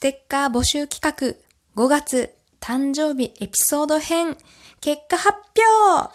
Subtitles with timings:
[0.00, 1.36] テッカー募集企
[1.76, 4.34] 画5月誕生日エピソード編
[4.80, 5.36] 結果発
[5.94, 6.10] 表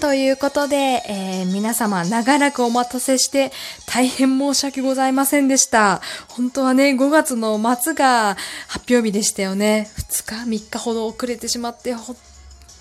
[0.00, 3.50] ということで、えー、皆様長らくお待たせして
[3.88, 6.00] 大変申し訳ございませんでした。
[6.28, 8.36] 本当はね、5月の末が
[8.68, 9.90] 発表日でしたよね。
[9.96, 12.16] 2日、3日ほど遅れてしまって、本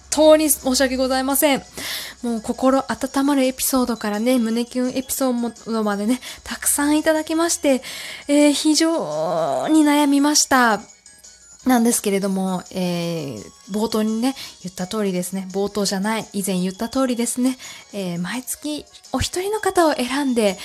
[0.10, 1.64] 当に申し訳ございません。
[2.23, 7.82] もう心温まるエピソードからね、胸キュンエピソードまでね、たくさんいただきまして、
[8.27, 10.81] えー、非常に悩みました。
[11.70, 17.58] なんですけれども、えー、冒頭にね、言った通りですね、冒頭じゃない、以前言った通りですね、
[17.94, 20.58] えー、毎月お一人の方を選んで、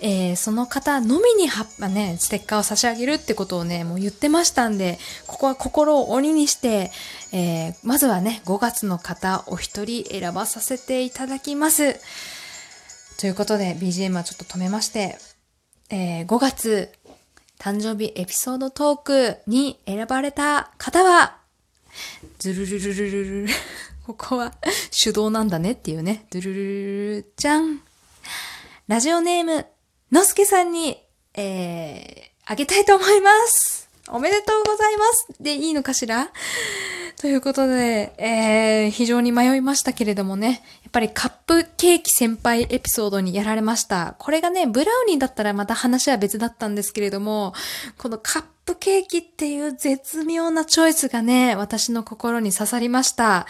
[0.00, 6.92] えー、その方のみにはっね、ステッカーを差し上げるってことをね、もう言ってましたんで、ここは心を鬼にして、
[7.32, 12.00] えー、まずはね、5月の方お一人選ばさせていただきます。
[13.18, 15.18] ということで、BGM はちょっと止めまして、
[15.90, 16.90] えー、5月
[17.62, 21.36] 誕生日エピソードトークに選ばれた方は、
[22.40, 23.48] ズルルルルルルル。
[24.04, 24.52] ここは
[24.90, 26.26] 手動なんだねっていうね。
[26.30, 27.80] ドゥルルルルじゃん。
[28.88, 29.64] ラジオネーム、
[30.10, 31.00] のすけさんに、
[31.34, 33.88] えー、あげたいと思います。
[34.08, 35.28] おめでとうございます。
[35.40, 36.32] で、いいのかしら
[37.20, 44.16] ということで、えー、非常に迷いましたけれどもね、やっぱりカップケーキ先輩エピソードにやられました。
[44.18, 47.54] これがね、ブラウニーだったらまた話は別だったんですけれども、
[47.98, 53.46] このカップケーキっていう絶妙なチョイスがね、私の心に刺さりました。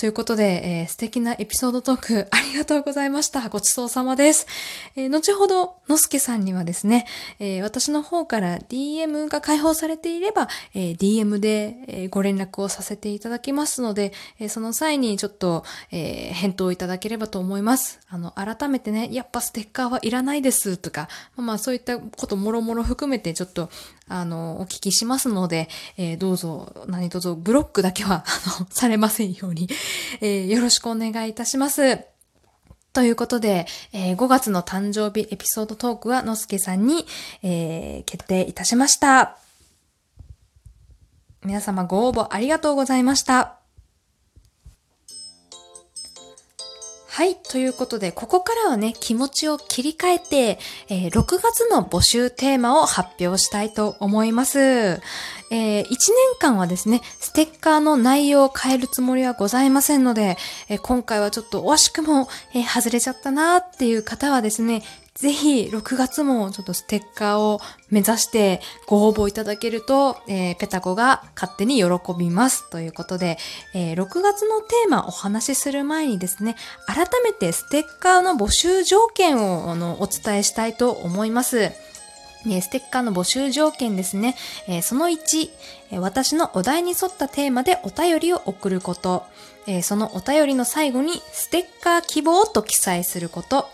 [0.00, 3.50] ということで、えー、素敵なエピソードトークありがとうございました。
[3.50, 4.46] ごちそうさまです。
[4.96, 7.06] えー、後ほど、のすけさんにはですね、
[7.38, 18.00] えー、私の方から DM が開放されていれば、え DM で、えご連絡をさせせていただきますので、えその際にちょっと、え返答いただければと思います。
[18.08, 23.70] あの、改めてね、やっぱステッカーはいらないですとか、まあそういったこともろもろ含めてちょっと、
[24.08, 29.68] あの、お聞きしますので、えどうぞ、何卒ブロックだけは、あの、 されませんように、
[30.20, 32.00] えー、よろしくお願いいたします。
[32.92, 37.06] ということで、えー、5月の誕生日エピソードトークはのすけさんに、
[37.42, 39.36] えー、決定いたしました。
[41.44, 43.60] 皆様ご応募ありがとうございました。
[47.20, 47.34] はい。
[47.36, 50.58] ということで、ここからはね、気持ちを切り替えて、
[50.88, 54.58] えー、6月の募集テーマを発表したいと思います。
[54.58, 55.88] えー、1年
[56.38, 64.82] 間はですね、ステッカーの内容を変えるつもりはございませんので、えー、今回はちょっと惜しくも、え外れちゃったなーっていう方はですね、
[65.20, 67.60] ぜひ6月もちょっとステッカーを
[67.90, 71.84] 目指してご応募いただけると、えー、ペタコが勝手に喜
[72.18, 72.70] びます。
[72.70, 73.36] ということで、
[73.74, 81.70] えー、6月のテーマお話しする前にですね、改めてステッカーの募集条件をあのお伝えしたいと思います。
[82.44, 84.36] ステッカーの募集条件ですね。
[84.68, 85.50] えー、その1、
[85.90, 89.24] えー、私のお題に沿ったテーマでお便りを送ること。
[89.66, 93.68] えー、そのお便りの最後にステッカー希望と記載すること。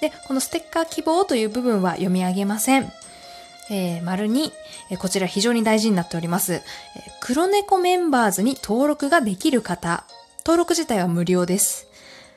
[0.00, 2.92] で、このステッカー希望という部分は読み上げません。
[3.70, 4.52] えー、丸に、
[4.90, 6.54] えー、こちら非常に大事になっております。
[6.54, 6.62] えー、
[7.20, 10.04] 黒猫メンバーズに登録ができる方。
[10.44, 11.88] 登録自体は無料です。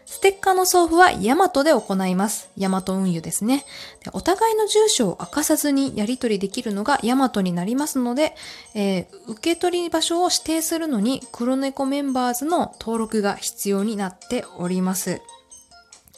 [0.08, 2.50] ステッカーの送付はヤマトで行います。
[2.56, 3.66] ヤマト運輸ですね
[4.06, 4.10] で。
[4.14, 8.34] お互いの住所を明かさずにやり取りできるのがヤマトになりますので、
[8.74, 15.22] えー、受け取り場所を指定するのに黒猫メンバーズの登録が必要になっております。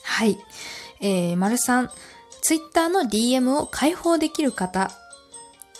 [0.03, 0.37] はい。
[1.01, 1.89] えー、丸3、
[2.41, 4.91] ツイッターの DM を開放できる方、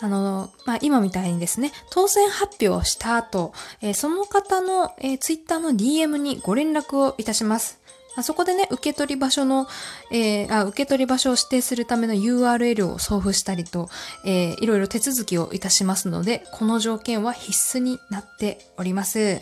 [0.02, 7.80] あの、まあ、今みたいにですね、当選発表した後、えー、その方の、えー、ツイッターの DM にご連絡をいたします。
[8.16, 9.68] あそこでね、受け取り場所の、
[10.12, 13.90] えー、あ、受け取り場所を指定するための URL を送付したりと、
[14.26, 19.42] えー、いろいろ手続きをいたしますので、この条件は必須になっております。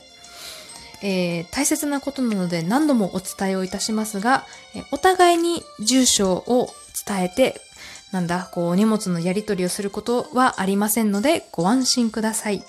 [1.02, 6.70] えー、大切なことなので何度もお伝えをいたしますが、えお互いに住所を
[7.06, 7.62] 伝えて、
[8.12, 12.64] なんだ、こう、荷物のやり取りをすることはありませんので、ご安心ください。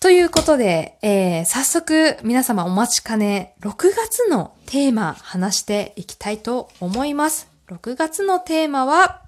[0.00, 7.48] ということで、えー、早速皆様お待ちかね、6月のテーマ話していきたいと思います。
[7.68, 9.22] 6月のテーマは、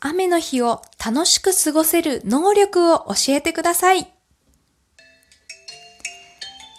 [0.00, 4.17] 雨の日を楽しく過ごせる能力を教えてください。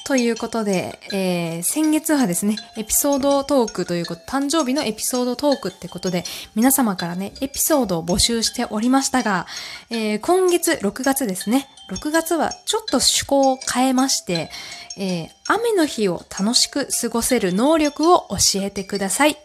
[0.10, 6.24] ということで、えー、先月はですね、エピソードトークということ、誕生日のエピソードトークってことで、
[6.56, 9.46] 皆様からね、エピソードを募集しておりましたが、
[9.92, 14.50] えー、今月、6月ですね、6月はちょっと趣向を変えまして、
[14.98, 19.38] えー、雨の日を楽しく過ごせる能力を教えてください。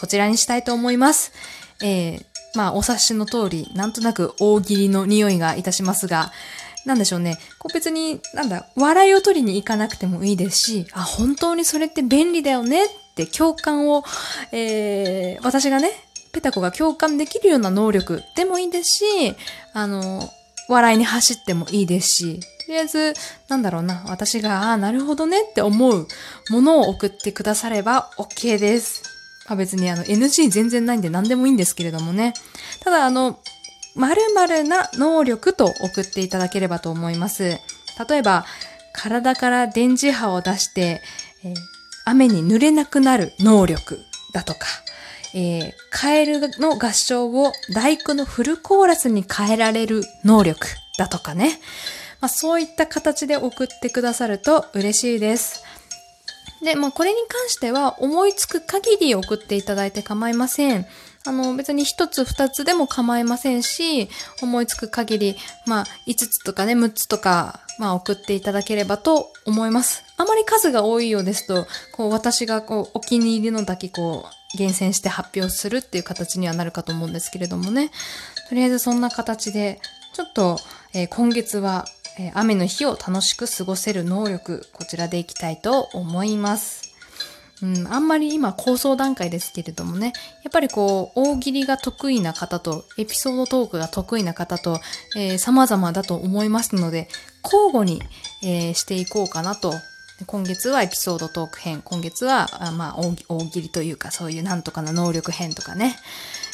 [0.00, 1.30] こちらにしたいと思います。
[1.80, 2.24] えー、
[2.56, 6.32] まあ、お察しの通り、なんとなく大喜利の匂いがいたしますが、
[6.88, 7.38] なんでしょうね。
[7.58, 14.04] こう別に、なんだ、笑いを取りに行かなくてもいいですし、あ、本当にそれって便利だよねって共感を、
[14.52, 15.90] えー、私がね、
[16.32, 19.34] ペタコが共感できるような能力でもいいですし、
[19.74, 20.22] あの、
[20.68, 23.14] 笑いに走ってもいいですし、とりあえず、
[23.48, 26.08] なんだろうな、私が、ああ、なるほどねって思う
[26.50, 29.02] ものを送ってくだされば OK です。
[29.46, 32.34] まあ、別にあの NG 全然ないんで何でもいいんですけれどもね。
[32.82, 33.38] ただあの、
[33.98, 37.60] 〇〇な能力と送っていただければと思います。
[38.08, 38.46] 例えば、
[38.92, 41.02] 体から電磁波を出して、
[41.44, 41.54] えー、
[42.04, 43.98] 雨に濡れなくなる能力
[44.32, 44.66] だとか、
[45.34, 50.66] えー、カエルの合唱を大工のフルコーラスに変えられる能力
[50.96, 51.60] だとかね。
[52.20, 55.64] まあ、そういった形で送ってくださると嬉しいです。
[56.62, 60.86] で、まあ、これに関しては思いつく限り送っていただいて構いません。
[61.28, 64.08] あの、別に一つ二つでも構いませんし、
[64.42, 65.36] 思いつく限り、
[65.66, 70.04] まあ、五つとかね、六つとか、まあ、送っていただければと思います。
[70.16, 77.90] あまり数が多いようですと、こう、私がこう、お気に入りのだけこう、厳選して発表するっていう形にはなるかと思うんですけれどもね。
[78.48, 79.80] とりあえずそんな形で、
[80.14, 80.58] ちょっと、
[80.94, 81.84] えー、今月は
[82.18, 86.87] え雨の日を楽しく過ごせる能力、こちらでいきたいと思います。
[87.62, 90.12] うん、あんまり今構想段階ですけれどもね、
[90.44, 94.80] やっぱりこう、大喜利が得意な方と、エピソードトークが得意な方と、
[95.16, 97.08] えー、様々だと思いますので、
[97.42, 98.02] 交互に、
[98.42, 99.74] えー、していこうかなと。
[100.26, 105.96] 今月はエピソードトーク編、今月は、あまあ大、大喜利というか、そういうなんとかな能力編とかね。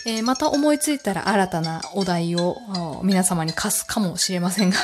[0.06, 4.77] えー、また思いついたら新たなお題を皆様に貸すかもしれませんが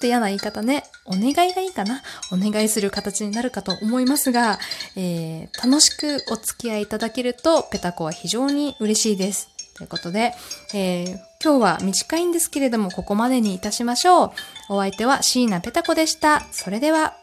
[0.00, 0.84] と嫌な言い方ね。
[1.04, 2.02] お願いがいいかな。
[2.32, 4.58] お願いする形になるかと思いますが、
[4.96, 9.48] えー、楽しくお付き合いいただけると、ペタコは非常に嬉しいです。
[9.76, 10.34] ということで、
[10.74, 14.30] えー、今日は短いんですけれども、ここまでにいたしましょう。
[14.70, 16.46] お相手は椎名ペタコでした。
[16.50, 17.19] それでは。